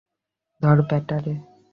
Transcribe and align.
ধর 0.61 0.77
বেটা 0.89 1.17
রে! 1.23 1.33